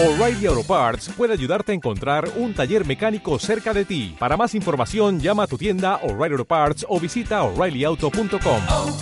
[0.00, 4.14] O'Reilly Auto Parts puede ayudarte a encontrar un taller mecánico cerca de ti.
[4.16, 8.60] Para más información, llama a tu tienda O'Reilly Auto Parts o visita oreillyauto.com.
[8.68, 8.96] oh,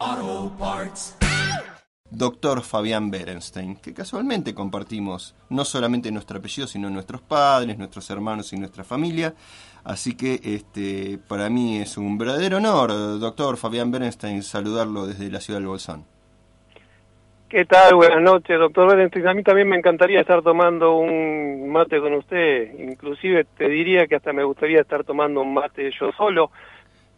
[0.00, 1.16] oh, Parts.
[2.10, 8.50] Doctor Fabián Berenstein, que casualmente compartimos no solamente nuestro apellido, sino nuestros padres, nuestros hermanos
[8.54, 9.34] y nuestra familia.
[9.84, 15.42] Así que este, para mí es un verdadero honor, doctor Fabián Berenstein, saludarlo desde la
[15.42, 16.19] ciudad del Bolsón.
[17.50, 17.96] ¿Qué tal?
[17.96, 19.26] Buenas noches, doctor Berenstein.
[19.26, 22.78] A mí también me encantaría estar tomando un mate con usted.
[22.78, 26.52] Inclusive te diría que hasta me gustaría estar tomando un mate yo solo,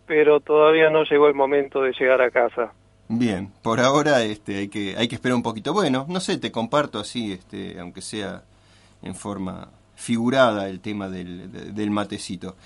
[0.06, 2.72] pero todavía no llegó el momento de llegar a casa.
[3.08, 5.74] Bien, por ahora este, hay, que, hay que esperar un poquito.
[5.74, 8.42] Bueno, no sé, te comparto así, este, aunque sea
[9.02, 12.56] en forma figurada el tema del, de- del matecito.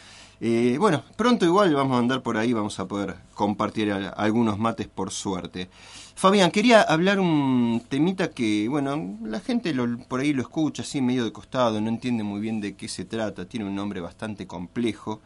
[0.40, 4.58] Eh, bueno, pronto igual vamos a andar por ahí, vamos a poder compartir al- algunos
[4.58, 5.70] mates por suerte.
[6.14, 11.00] Fabián, quería hablar un temita que, bueno, la gente lo- por ahí lo escucha así
[11.00, 14.46] medio de costado, no entiende muy bien de qué se trata, tiene un nombre bastante
[14.46, 15.20] complejo.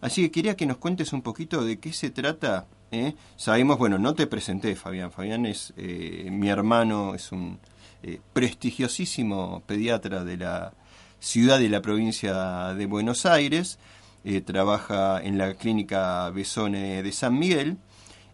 [0.00, 2.66] Así que quería que nos cuentes un poquito de qué se trata.
[2.92, 3.14] ¿eh?
[3.36, 5.10] Sabemos, bueno, no te presenté, Fabián.
[5.12, 7.58] Fabián es eh, mi hermano, es un
[8.04, 10.72] eh, prestigiosísimo pediatra de la
[11.20, 13.78] ciudad de la provincia de Buenos Aires.
[14.24, 17.76] Eh, trabaja en la clínica Besone de San Miguel.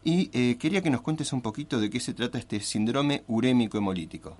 [0.03, 3.79] Y eh, quería que nos cuentes un poquito de qué se trata este síndrome urémico
[3.79, 4.37] hemolítico.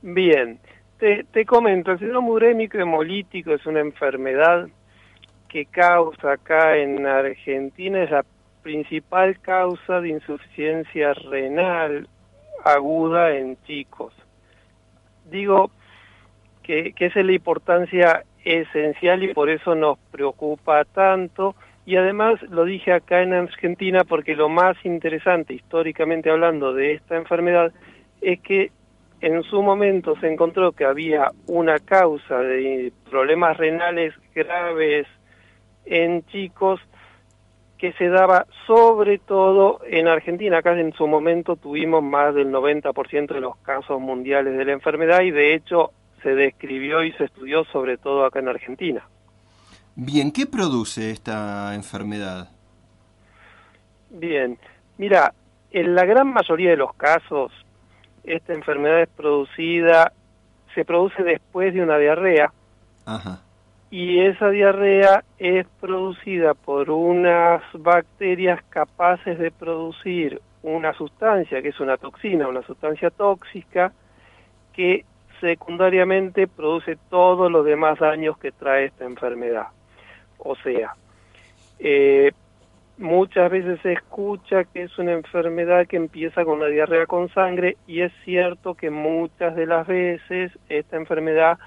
[0.00, 0.58] Bien,
[0.98, 4.68] te, comento, el síndrome urémico hemolítico es una enfermedad
[5.48, 8.24] que causa acá en Argentina, es la
[8.62, 12.08] principal causa de insuficiencia renal
[12.64, 14.14] aguda en chicos.
[15.30, 15.70] Digo
[16.62, 21.54] que, que esa es la importancia esencial y por eso nos preocupa tanto.
[21.86, 27.16] Y además lo dije acá en Argentina porque lo más interesante históricamente hablando de esta
[27.16, 27.72] enfermedad
[28.20, 28.70] es que
[29.20, 35.06] en su momento se encontró que había una causa de problemas renales graves
[35.86, 36.80] en chicos
[37.78, 40.58] que se daba sobre todo en Argentina.
[40.58, 45.20] Acá en su momento tuvimos más del 90% de los casos mundiales de la enfermedad
[45.22, 45.90] y de hecho
[46.24, 49.06] se describió y se estudió sobre todo acá en Argentina.
[49.94, 52.48] Bien, ¿qué produce esta enfermedad?
[54.10, 54.58] Bien,
[54.98, 55.32] mira,
[55.70, 57.52] en la gran mayoría de los casos
[58.24, 60.12] esta enfermedad es producida,
[60.74, 62.52] se produce después de una diarrea
[63.04, 63.42] Ajá.
[63.90, 71.80] y esa diarrea es producida por unas bacterias capaces de producir una sustancia que es
[71.80, 73.92] una toxina, una sustancia tóxica
[74.72, 75.04] que
[75.44, 79.66] secundariamente produce todos los demás daños que trae esta enfermedad.
[80.38, 80.94] O sea,
[81.78, 82.32] eh,
[82.96, 87.76] muchas veces se escucha que es una enfermedad que empieza con una diarrea con sangre
[87.86, 91.58] y es cierto que muchas de las veces esta enfermedad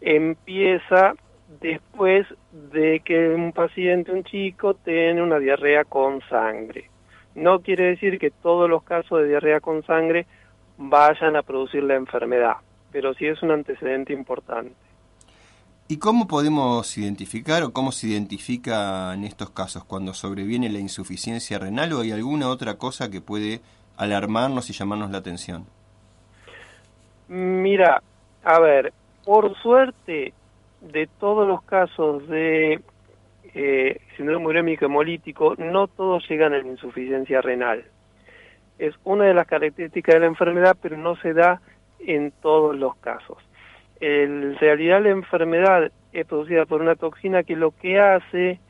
[0.00, 1.14] empieza
[1.60, 2.26] después
[2.72, 6.90] de que un paciente, un chico, tiene una diarrea con sangre.
[7.34, 10.26] No quiere decir que todos los casos de diarrea con sangre
[10.76, 12.56] vayan a producir la enfermedad,
[12.94, 14.72] pero sí es un antecedente importante.
[15.88, 21.58] ¿Y cómo podemos identificar o cómo se identifica en estos casos cuando sobreviene la insuficiencia
[21.58, 23.62] renal o hay alguna otra cosa que puede
[23.96, 25.66] alarmarnos y llamarnos la atención?
[27.26, 28.00] Mira,
[28.44, 28.92] a ver,
[29.24, 30.32] por suerte,
[30.80, 32.80] de todos los casos de
[33.54, 37.84] eh, síndrome urémico hemolítico, no todos llegan a la insuficiencia renal.
[38.78, 41.60] Es una de las características de la enfermedad, pero no se da
[42.06, 43.38] en todos los casos.
[44.00, 48.60] En realidad la enfermedad es producida por una toxina que lo que hace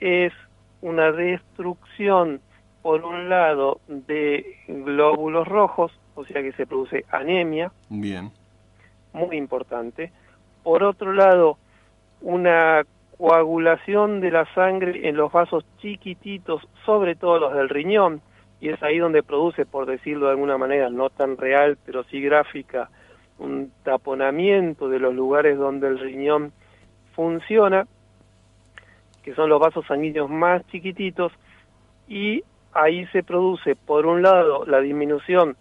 [0.00, 0.32] es
[0.80, 2.40] una destrucción,
[2.82, 8.30] por un lado, de glóbulos rojos, o sea que se produce anemia, Bien.
[9.12, 10.12] muy importante.
[10.62, 11.58] Por otro lado,
[12.20, 12.84] una
[13.16, 18.22] coagulación de la sangre en los vasos chiquititos, sobre todo los del riñón,
[18.60, 22.20] y es ahí donde produce, por decirlo de alguna manera, no tan real, pero sí
[22.20, 22.90] gráfica,
[23.38, 26.52] un taponamiento de los lugares donde el riñón
[27.14, 27.86] funciona,
[29.22, 31.32] que son los vasos sanguíneos más chiquititos,
[32.08, 32.42] y
[32.72, 35.56] ahí se produce, por un lado, la disminución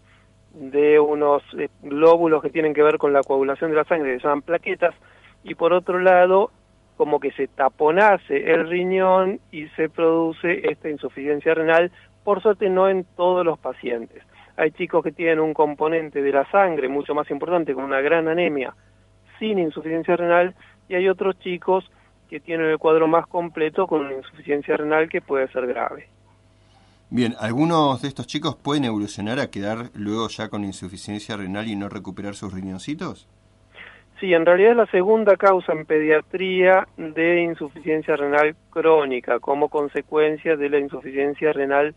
[0.53, 4.19] de unos eh, glóbulos que tienen que ver con la coagulación de la sangre, que
[4.19, 4.95] se llaman plaquetas,
[5.43, 6.51] y por otro lado,
[6.95, 11.91] como que se taponase el riñón y se produce esta insuficiencia renal,
[12.27, 14.21] por suerte no en todos los pacientes.
[14.57, 18.27] Hay chicos que tienen un componente de la sangre mucho más importante, con una gran
[18.27, 18.75] anemia,
[19.39, 20.53] sin insuficiencia renal,
[20.89, 21.89] y hay otros chicos
[22.29, 26.09] que tienen el cuadro más completo con una insuficiencia renal que puede ser grave.
[27.09, 31.77] Bien, algunos de estos chicos pueden evolucionar a quedar luego ya con insuficiencia renal y
[31.77, 33.29] no recuperar sus riñoncitos.
[34.19, 40.57] Sí, en realidad es la segunda causa en pediatría de insuficiencia renal crónica como consecuencia
[40.57, 41.95] de la insuficiencia renal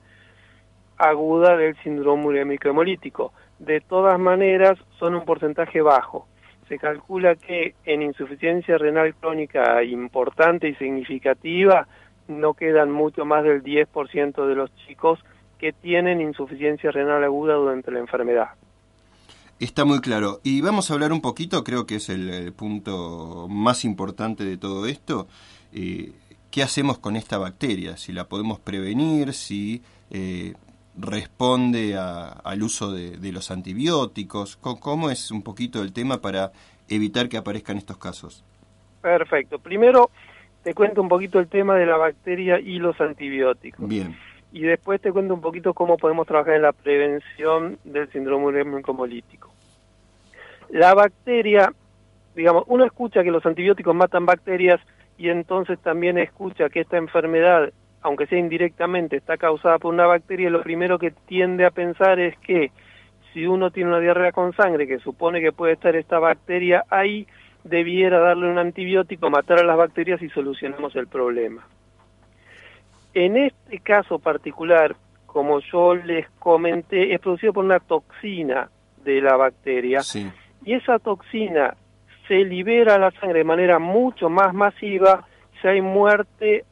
[1.00, 3.32] aguda del síndrome urémico hemolítico.
[3.58, 6.26] De todas maneras, son un porcentaje bajo.
[6.68, 11.88] Se calcula que en insuficiencia renal crónica importante y significativa
[12.28, 15.18] no quedan mucho más del 10% de los chicos
[15.58, 18.50] que tienen insuficiencia renal aguda durante la enfermedad.
[19.58, 20.40] Está muy claro.
[20.42, 24.86] Y vamos a hablar un poquito, creo que es el, punto más importante de todo
[24.86, 25.28] esto.
[25.72, 26.12] Eh,
[26.50, 27.98] ¿Qué hacemos con esta bacteria?
[27.98, 30.54] Si la podemos prevenir, si eh,
[30.96, 34.56] responde al uso de, los antibióticos.
[34.56, 36.52] ¿Cómo es un poquito el tema para
[36.88, 38.44] evitar que aparezcan estos casos?
[39.00, 39.58] Perfecto.
[39.58, 40.10] Primero
[40.62, 43.88] te cuento un poquito el tema de la bacteria y los antibióticos.
[43.88, 44.16] Bien.
[44.52, 48.92] Y después te cuento un poquito cómo podemos trabajar en la prevención del síndrome urémico
[48.92, 49.52] hemolítico.
[50.70, 51.72] La bacteria,
[52.34, 54.80] digamos, uno escucha que los antibióticos matan bacterias
[55.16, 57.72] y entonces también escucha que esta enfermedad
[58.02, 62.36] aunque sea indirectamente, está causada por una bacteria, lo primero que tiende a pensar es
[62.38, 62.70] que
[63.32, 67.26] si uno tiene una diarrea con sangre, que supone que puede estar esta bacteria ahí,
[67.64, 71.66] debiera darle un antibiótico, matar a las bacterias y solucionamos el problema.
[73.12, 78.70] En este caso particular, como yo les comenté, es producido por una toxina
[79.04, 80.00] de la bacteria
[80.64, 81.74] y esa toxina
[82.28, 85.26] se libera a la sangre de manera mucho más masiva
[85.60, 86.64] si hay muerte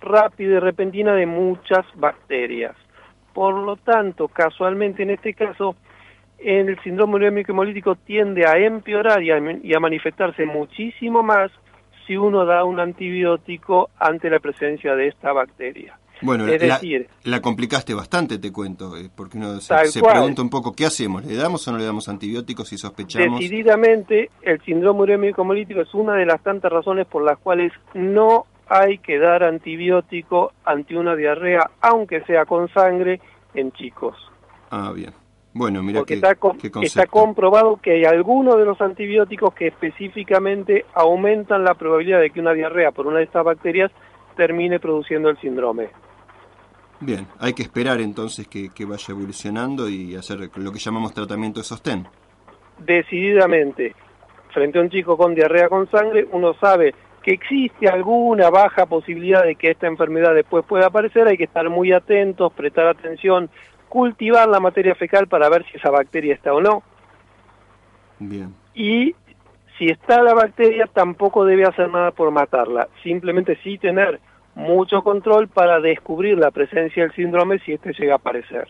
[0.00, 2.74] rápida y repentina de muchas bacterias.
[3.32, 5.76] Por lo tanto, casualmente en este caso,
[6.38, 11.50] el síndrome urémico hemolítico tiende a empeorar y a, manifestarse muchísimo más
[12.06, 15.96] si uno da un antibiótico ante la presencia de esta bacteria.
[16.22, 20.50] Bueno, es la, decir, la complicaste bastante, te cuento, eh, porque uno se, pregunta un
[20.50, 21.24] poco, ¿qué hacemos?
[21.24, 23.40] ¿Le damos o no le damos antibióticos si sospechamos?
[23.40, 28.44] Decididamente, el síndrome urémico hemolítico es una de las tantas razones por las cuales no
[28.70, 33.20] hay que dar antibiótico ante una diarrea, aunque sea con sangre,
[33.52, 34.16] en chicos.
[34.70, 35.12] Ah, bien.
[35.52, 36.36] Bueno, mira Porque está,
[36.80, 42.38] está comprobado que hay algunos de los antibióticos que específicamente aumentan la probabilidad de que
[42.38, 43.90] una diarrea por una de estas bacterias
[44.36, 45.88] termine produciendo el síndrome.
[47.00, 51.58] Bien, hay que esperar entonces que, que vaya evolucionando y hacer lo que llamamos tratamiento
[51.58, 52.06] de sostén.
[52.78, 53.96] Decididamente,
[54.54, 59.44] frente a un chico con diarrea con sangre, uno sabe que existe alguna baja posibilidad
[59.44, 63.50] de que esta enfermedad después pueda aparecer, hay que estar muy atentos, prestar atención,
[63.88, 66.82] cultivar la materia fecal para ver si esa bacteria está o no.
[68.18, 68.54] Bien.
[68.74, 69.14] Y
[69.78, 74.20] si está la bacteria, tampoco debe hacer nada por matarla, simplemente sí tener
[74.54, 78.68] mucho control para descubrir la presencia del síndrome si este llega a aparecer.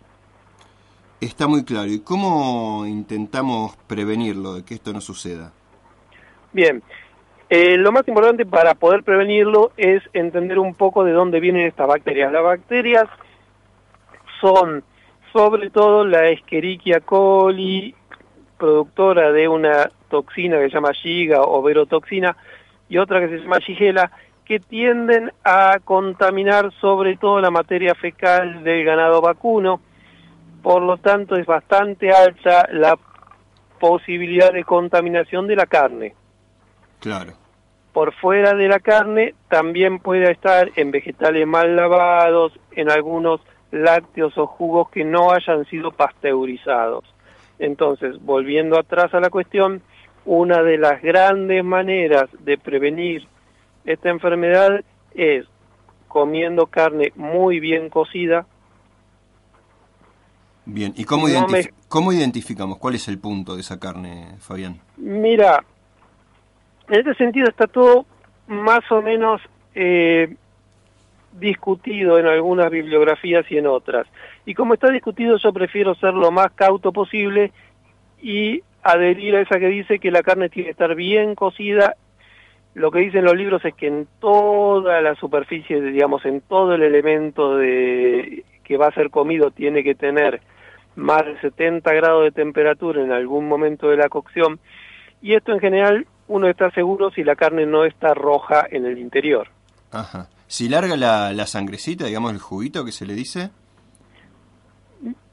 [1.21, 1.91] Está muy claro.
[1.91, 5.53] ¿Y cómo intentamos prevenirlo, de que esto no suceda?
[6.53, 6.83] Bien,
[7.51, 11.89] eh, lo más importante para poder prevenirlo es entender un poco de dónde vienen estas
[11.89, 12.33] bacterias.
[12.33, 13.09] Las bacterias
[14.41, 14.85] son
[15.33, 17.93] sobre todo la Escherichia coli,
[18.57, 22.37] productora de una toxina que se llama Shiga o verotoxina,
[22.89, 24.13] y otra que se llama Shigella,
[24.45, 29.81] que tienden a contaminar sobre todo la materia fecal del ganado vacuno.
[30.63, 32.97] Por lo tanto, es bastante alta la
[33.81, 36.15] posibilidad de contaminación de la carne.
[37.01, 37.40] Claro.
[37.93, 43.41] Por fuera de la carne también puede estar en vegetales mal lavados, en algunos
[43.73, 47.05] lácteos o jugos que no hayan sido pasteurizados.
[47.59, 49.83] Entonces, volviendo atrás a la cuestión,
[50.25, 53.27] una de las grandes maneras de prevenir
[53.85, 55.47] esta enfermedad es
[56.09, 58.47] comiendo carne muy bien cocida.
[60.65, 61.27] Bien, ¿y cómo,
[61.89, 62.79] cómo identificamos?
[62.79, 64.81] ¿Cuál es el punto de esa carne, Fabián?
[64.97, 65.65] Mira,
[66.91, 68.05] en este sentido está todo
[68.49, 69.41] más o menos
[69.75, 70.35] eh,
[71.39, 74.09] discutido en algunas bibliografías y en otras.
[74.45, 77.53] Y como está discutido, yo prefiero ser lo más cauto posible
[78.21, 81.95] y adherir a esa que dice que la carne tiene que estar bien cocida.
[82.75, 86.83] Lo que dicen los libros es que en toda la superficie, digamos, en todo el
[86.83, 90.41] elemento de, que va a ser comido tiene que tener
[90.97, 94.59] más de 70 grados de temperatura en algún momento de la cocción.
[95.23, 98.99] Y esto en general uno está seguro si la carne no está roja en el
[98.99, 99.49] interior.
[99.93, 100.29] Ajá.
[100.47, 103.51] Si larga la, la sangrecita, digamos, el juguito que se le dice.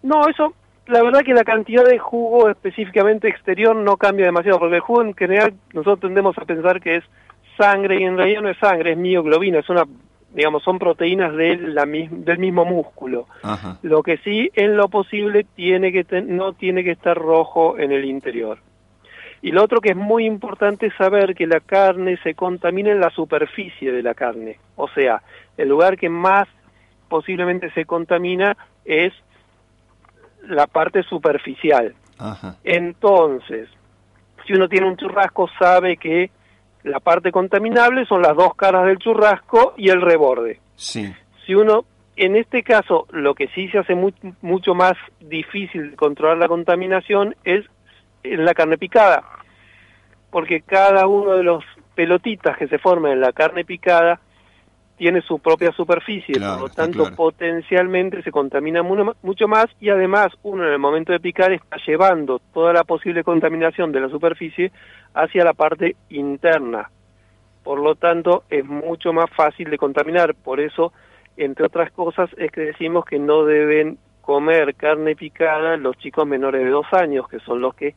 [0.04, 0.54] No, eso,
[0.88, 5.02] la verdad que la cantidad de jugo específicamente exterior no cambia demasiado, porque el jugo
[5.02, 7.04] en general nosotros tendemos a pensar que es
[7.58, 9.84] sangre y en realidad no es sangre, es mioglobina, es una
[10.34, 13.28] digamos, son proteínas de la, mis- del mismo músculo.
[13.42, 13.80] Ajá.
[13.82, 17.92] Lo que sí, en lo posible, tiene que ten- no tiene que estar rojo en
[17.92, 18.60] el interior.
[19.48, 23.00] Y lo otro que es muy importante es saber que la carne se contamina en
[23.00, 24.60] la superficie de la carne.
[24.76, 25.22] O sea,
[25.56, 26.50] el lugar que más
[27.08, 29.14] posiblemente se contamina es
[30.50, 31.96] la parte superficial.
[32.20, 32.58] Ajá.
[32.66, 33.70] Entonces,
[34.46, 36.30] si uno tiene un churrasco, sabe que
[36.84, 40.60] la parte contaminable son las dos caras del churrasco y el reborde.
[40.76, 41.10] Sí.
[41.46, 41.86] Si uno,
[42.18, 44.12] en este caso, lo que sí se hace mu-
[44.42, 47.64] mucho más difícil controlar la contaminación es
[48.24, 49.24] en la carne picada,
[50.30, 51.64] porque cada uno de los
[51.96, 54.20] pelotitas que se forman en la carne picada
[54.98, 57.16] tiene su propia superficie, Claro, por lo tanto claro.
[57.16, 61.78] potencialmente se contamina mu- mucho más y además uno en el momento de picar está
[61.86, 64.72] llevando toda la posible contaminación de la superficie
[65.14, 66.90] hacia la parte interna.
[67.64, 70.34] Por lo tanto, es mucho más fácil de contaminar.
[70.34, 70.94] Por eso,
[71.36, 76.64] entre otras cosas, es que decimos que no deben comer carne picada los chicos menores
[76.64, 77.94] de dos años, que son los que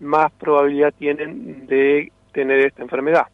[0.00, 3.26] más probabilidad tienen de tener esta enfermedad.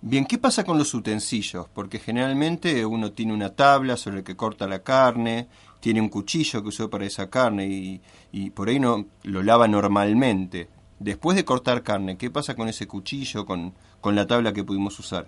[0.00, 1.66] Bien, ¿qué pasa con los utensilios?
[1.72, 5.48] Porque generalmente uno tiene una tabla sobre la que corta la carne,
[5.80, 9.66] tiene un cuchillo que usó para esa carne y, y por ahí no lo lava
[9.66, 10.68] normalmente.
[10.98, 14.98] Después de cortar carne, ¿qué pasa con ese cuchillo, con, con la tabla que pudimos
[14.98, 15.26] usar?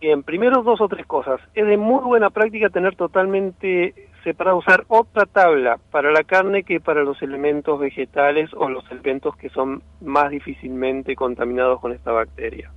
[0.00, 1.40] Bien, primero dos o tres cosas.
[1.54, 6.80] Es de muy buena práctica tener totalmente separado, usar otra tabla para la carne que
[6.80, 12.70] para los elementos vegetales o los elementos que son más difícilmente contaminados con esta bacteria.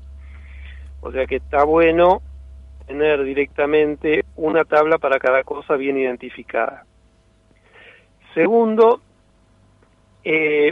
[1.01, 2.21] O sea que está bueno
[2.87, 6.85] tener directamente una tabla para cada cosa bien identificada.
[8.33, 9.01] Segundo,
[10.23, 10.71] eh,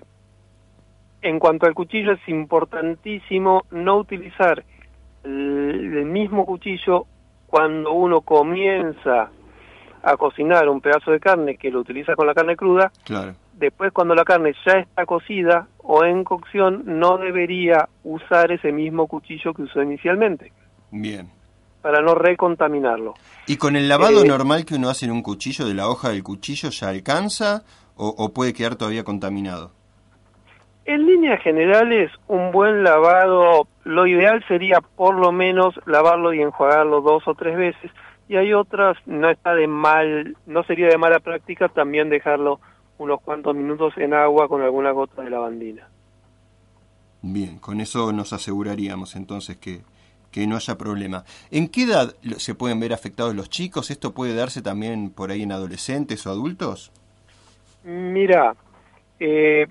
[1.22, 4.64] en cuanto al cuchillo es importantísimo no utilizar
[5.24, 7.06] el mismo cuchillo
[7.48, 9.32] cuando uno comienza
[10.04, 13.34] a cocinar un pedazo de carne que lo utiliza con la carne cruda, Claro.
[13.54, 19.08] después cuando la carne ya está cocida o en cocción no debería usar ese mismo
[19.08, 20.52] cuchillo que usó inicialmente
[20.92, 21.30] Bien.
[21.82, 23.14] para no recontaminarlo.
[23.48, 26.10] ¿Y con el lavado Eh, normal que uno hace en un cuchillo, de la hoja
[26.10, 27.64] del cuchillo, ya alcanza
[27.96, 29.72] o, o puede quedar todavía contaminado?
[30.86, 37.02] En líneas generales, un buen lavado, lo ideal sería por lo menos lavarlo y enjuagarlo
[37.02, 37.92] dos o tres veces,
[38.30, 42.60] y hay otras, no está de mal, no sería de mala práctica también dejarlo
[43.00, 45.88] unos cuantos minutos en agua con alguna gota de lavandina.
[47.24, 49.82] Bien, con eso nos aseguraríamos entonces que,
[50.32, 51.24] que no haya problema.
[51.50, 53.90] ¿En qué edad se pueden ver afectados los chicos?
[53.90, 56.92] ¿Esto puede darse también por ahí en adolescentes o adultos?
[57.84, 58.56] Mira,
[59.20, 59.66] eh,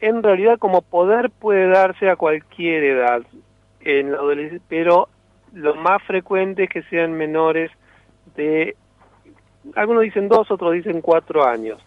[0.00, 3.20] en realidad como poder puede darse a cualquier edad,
[3.80, 4.20] en la
[4.66, 5.08] pero
[5.52, 7.70] lo más frecuente es que sean menores
[8.36, 8.76] de,
[9.74, 11.78] algunos dicen dos, otros dicen cuatro años.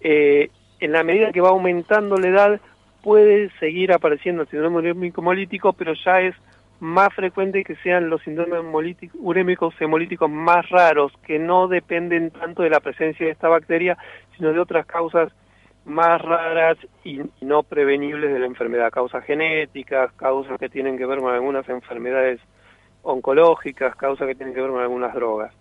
[0.00, 2.60] Eh, en la medida que va aumentando la edad,
[3.02, 6.34] puede seguir apareciendo el síndrome urémico hemolítico, pero ya es
[6.80, 8.60] más frecuente que sean los síndromes
[9.14, 13.96] urémicos hemolíticos más raros, que no dependen tanto de la presencia de esta bacteria,
[14.36, 15.32] sino de otras causas
[15.86, 21.20] más raras y no prevenibles de la enfermedad, causas genéticas, causas que tienen que ver
[21.20, 22.40] con algunas enfermedades
[23.06, 25.52] oncológicas, causas que tienen que ver con algunas drogas.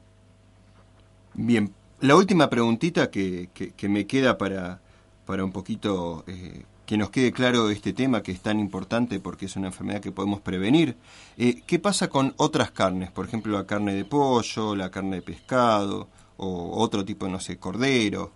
[1.34, 4.80] Bien, la última preguntita que, que- que me queda para,
[5.25, 9.46] para un poquito eh, que nos quede claro este tema que es tan importante porque
[9.46, 10.98] es una enfermedad que podemos prevenir.
[11.38, 13.12] Eh, ¿Qué pasa con otras carnes?
[13.12, 17.58] Por ejemplo, la carne de pollo, la carne de pescado o otro tipo, no sé,
[17.60, 18.32] cordero.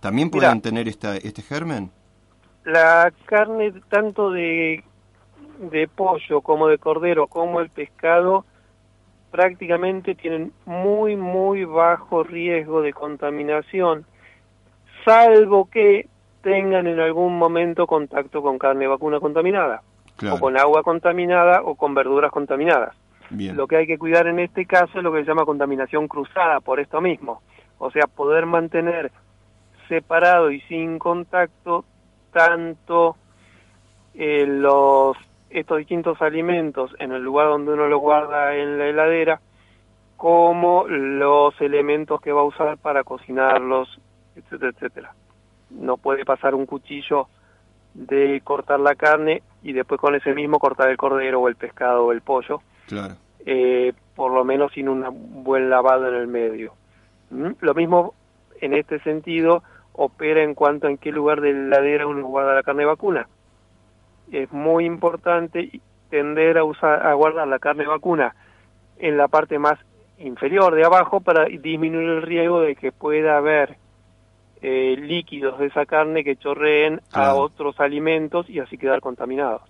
[0.00, 0.32] ¿También Mira.
[0.32, 1.90] pueden tener esta, este germen?
[2.64, 4.84] La carne tanto de,
[5.58, 8.44] de pollo como de cordero como el pescado
[9.32, 14.04] prácticamente tienen muy muy bajo riesgo de contaminación,
[15.04, 16.06] salvo que
[16.42, 19.82] tengan en algún momento contacto con carne vacuna contaminada,
[20.16, 20.36] Claro.
[20.36, 22.94] o con agua contaminada o con verduras contaminadas.
[23.30, 23.56] Bien.
[23.56, 26.60] Lo que hay que cuidar en este caso es lo que se llama contaminación cruzada,
[26.60, 27.40] por esto mismo.
[27.78, 29.10] O sea, poder mantener
[29.88, 31.84] separado y sin contacto
[32.32, 33.16] tanto
[34.14, 35.16] eh, los
[35.52, 39.40] estos distintos alimentos en el lugar donde uno los guarda en la heladera
[40.16, 43.98] como los elementos que va a usar para cocinarlos,
[44.36, 45.14] etcétera, etcétera.
[45.70, 47.26] No puede pasar un cuchillo
[47.94, 52.06] de cortar la carne y después con ese mismo cortar el cordero o el pescado
[52.06, 53.14] o el pollo, Claro.
[53.44, 56.72] eh, por lo menos sin un buen lavado en el medio.
[57.30, 57.50] ¿Mm?
[57.60, 58.14] Lo mismo
[58.60, 59.62] en este sentido
[59.94, 63.26] opera en cuanto a en qué lugar de la heladera uno guarda la carne vacuna.
[64.32, 68.34] Es muy importante tender a usar a guardar la carne vacuna
[68.98, 69.78] en la parte más
[70.18, 73.76] inferior de abajo para disminuir el riesgo de que pueda haber
[74.60, 79.62] eh, líquidos de esa carne que chorreen a otros alimentos y así quedar contaminados.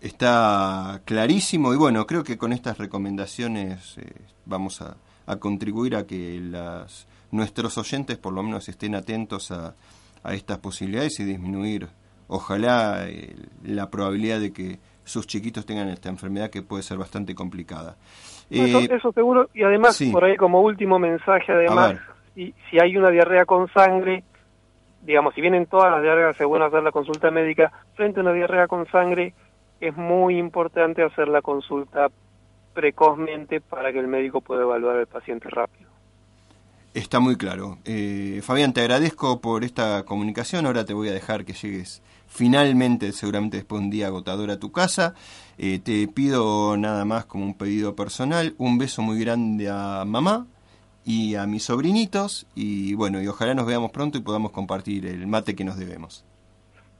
[0.00, 4.12] Está clarísimo y bueno, creo que con estas recomendaciones eh,
[4.44, 9.74] vamos a, a contribuir a que las, nuestros oyentes por lo menos estén atentos a,
[10.22, 11.88] a estas posibilidades y disminuir,
[12.28, 17.34] ojalá, eh, la probabilidad de que sus chiquitos tengan esta enfermedad que puede ser bastante
[17.34, 17.96] complicada.
[18.50, 20.10] Eso, Eh, eso seguro, y además, sí.
[20.10, 21.96] por ahí como último mensaje, además,
[22.34, 24.24] si, si hay una diarrea con sangre,
[25.02, 28.66] digamos, si vienen todas las diarreas según hacer la consulta médica, frente a una diarrea
[28.66, 29.34] con sangre,
[29.80, 32.08] es muy importante hacer la consulta
[32.74, 35.90] precozmente para que el médico pueda evaluar al paciente rápido.
[36.94, 37.78] Está muy claro.
[37.84, 40.66] Eh, Fabián, te agradezco por esta comunicación.
[40.66, 42.02] Ahora te voy a dejar que llegues
[42.36, 45.14] finalmente, seguramente después de un día agotador a tu casa.
[45.58, 50.46] Eh, te pido nada más como un pedido personal, un beso muy grande a mamá
[51.04, 52.46] y a mis sobrinitos.
[52.54, 56.24] Y bueno, y ojalá nos veamos pronto y podamos compartir el mate que nos debemos.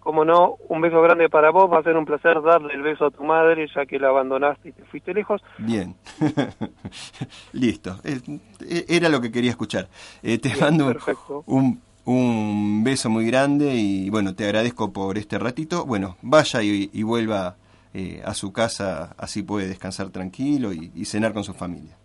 [0.00, 3.06] Como no, un beso grande para vos, va a ser un placer darle el beso
[3.06, 5.42] a tu madre, ya que la abandonaste y te fuiste lejos.
[5.58, 5.96] Bien.
[7.52, 7.98] Listo.
[8.04, 8.20] Eh,
[8.68, 9.88] eh, Era lo que quería escuchar.
[10.22, 11.42] Eh, te Bien, mando perfecto.
[11.46, 15.84] un, un beso muy grande y bueno, te agradezco por este ratito.
[15.84, 17.56] Bueno, vaya y, y vuelva
[17.92, 21.96] eh, a su casa, así puede descansar tranquilo y, y cenar con su familia.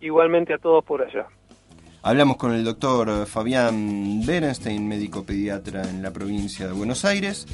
[0.00, 1.26] Igualmente a todos por allá.
[2.04, 7.46] Hablamos con el doctor Fabián Berenstein, médico pediatra en la provincia de Buenos Aires.